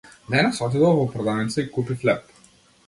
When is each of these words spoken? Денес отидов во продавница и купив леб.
Денес 0.35 0.61
отидов 0.67 0.95
во 1.01 1.05
продавница 1.11 1.61
и 1.67 1.71
купив 1.77 2.03
леб. 2.11 2.23